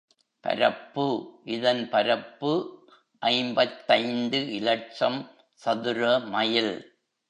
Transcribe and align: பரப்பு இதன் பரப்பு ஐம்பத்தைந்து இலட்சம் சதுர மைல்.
பரப்பு 0.43 1.05
இதன் 1.47 1.89
பரப்பு 1.89 2.53
ஐம்பத்தைந்து 3.21 4.39
இலட்சம் 4.53 5.19
சதுர 5.61 6.01
மைல். 6.29 6.73